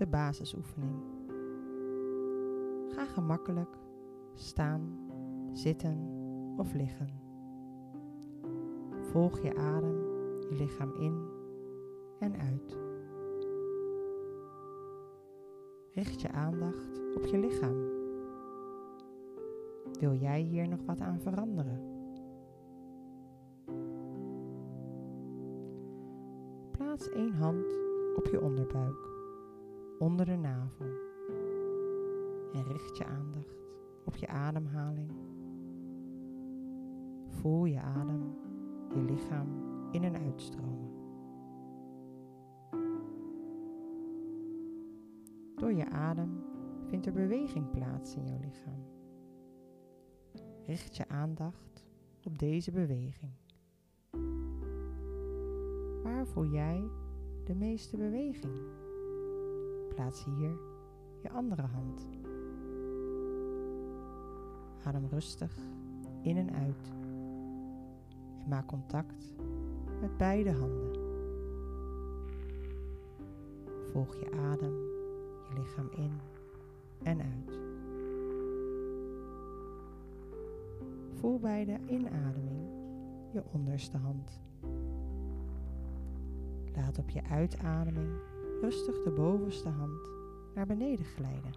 [0.00, 1.02] de basisoefening.
[2.88, 3.76] Ga gemakkelijk
[4.34, 4.98] staan,
[5.52, 5.98] zitten
[6.56, 7.08] of liggen.
[9.00, 9.98] Volg je adem,
[10.40, 11.22] je lichaam in
[12.18, 12.78] en uit.
[15.90, 17.88] Richt je aandacht op je lichaam.
[19.98, 21.80] Wil jij hier nog wat aan veranderen?
[26.70, 27.66] Plaats één hand
[28.16, 29.19] op je onderbuik,
[30.00, 30.86] onder de navel.
[32.52, 33.56] En richt je aandacht
[34.04, 35.10] op je ademhaling.
[37.26, 38.36] Voel je adem,
[38.94, 39.48] je lichaam
[39.92, 40.90] in en uitstromen.
[45.56, 46.42] Door je adem
[46.86, 48.84] vindt er beweging plaats in jouw lichaam.
[50.66, 51.86] Richt je aandacht
[52.24, 53.32] op deze beweging.
[56.02, 56.82] Waar voel jij
[57.44, 58.79] de meeste beweging?
[60.00, 60.58] Plaats hier
[61.22, 62.08] je andere hand.
[64.84, 65.56] Adem rustig
[66.22, 66.92] in en uit
[68.38, 69.34] en maak contact
[70.00, 70.92] met beide handen.
[73.92, 74.72] Volg je adem,
[75.48, 76.20] je lichaam in
[77.02, 77.58] en uit.
[81.14, 82.68] Voel bij de inademing
[83.32, 84.40] je onderste hand.
[86.74, 88.29] Laat op je uitademing
[88.60, 90.10] rustig de bovenste hand
[90.54, 91.52] naar beneden glijden.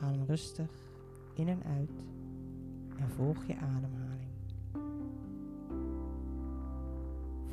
[0.00, 0.70] Adem rustig
[1.34, 2.04] in en uit
[2.98, 4.32] en volg je ademhaling.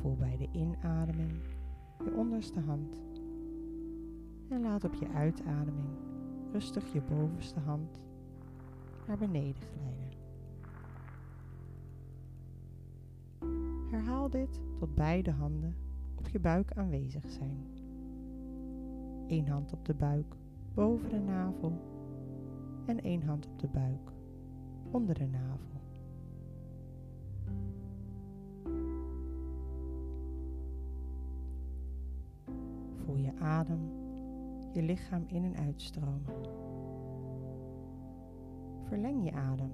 [0.00, 1.32] Voel bij de inademing
[2.04, 3.02] je onderste hand
[4.48, 5.88] en laat op je uitademing
[6.52, 8.00] rustig je bovenste hand
[9.06, 10.20] naar beneden glijden.
[13.90, 15.81] Herhaal dit tot beide handen
[16.28, 17.66] je buik aanwezig zijn.
[19.26, 20.34] Eén hand op de buik
[20.74, 21.72] boven de navel
[22.86, 24.12] en één hand op de buik
[24.90, 25.80] onder de navel.
[33.04, 33.90] Voel je adem,
[34.72, 36.34] je lichaam in en uitstromen.
[38.82, 39.72] Verleng je adem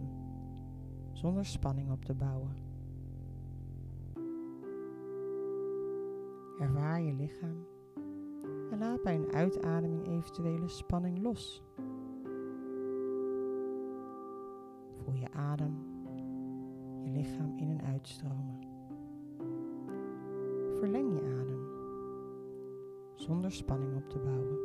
[1.12, 2.68] zonder spanning op te bouwen.
[6.59, 7.67] Ervaar je lichaam
[8.71, 11.63] en laat bij een uitademing eventuele spanning los.
[14.97, 15.77] Voel je adem,
[17.03, 18.59] je lichaam in en uitstromen.
[20.79, 21.67] Verleng je adem
[23.15, 24.59] zonder spanning op te bouwen.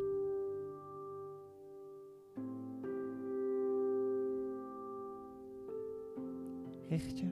[6.88, 7.28] Richt je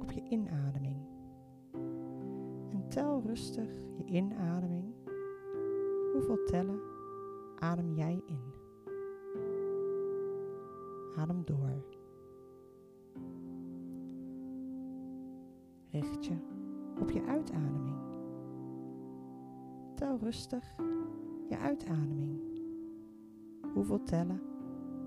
[0.00, 1.17] op je inademing
[2.98, 4.94] tel rustig je inademing.
[6.12, 6.80] Hoeveel tellen
[7.58, 8.40] adem jij in?
[11.16, 11.84] Adem door.
[15.90, 16.36] Richt je
[17.00, 17.96] op je uitademing.
[19.94, 20.74] Tel rustig
[21.48, 22.40] je uitademing.
[23.74, 24.40] Hoeveel tellen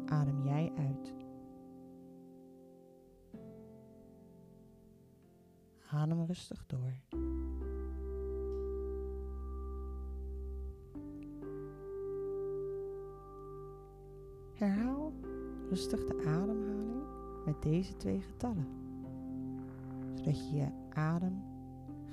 [0.06, 1.13] adem jij uit?
[5.90, 6.94] Adem rustig door.
[14.62, 15.14] Herhaal
[15.70, 17.04] rustig de ademhaling
[17.46, 18.68] met deze twee getallen,
[20.14, 21.44] zodat je je adem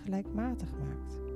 [0.03, 1.28] gelijkmatig maakt.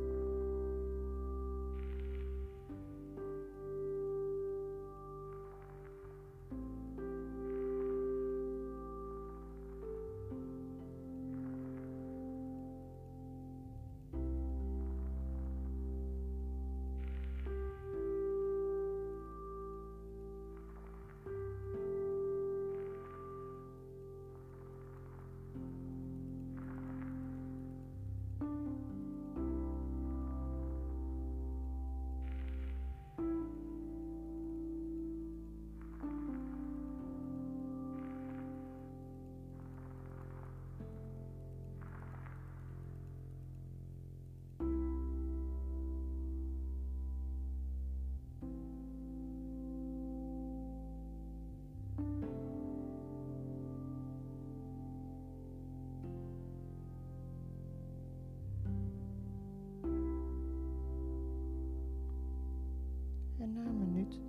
[63.43, 64.21] En na een minuut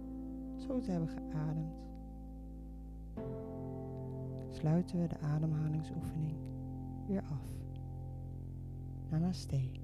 [0.68, 1.74] zo te hebben geademd,
[4.50, 6.38] sluiten we de ademhalingsoefening
[7.08, 7.52] weer af.
[9.10, 9.83] Namaste.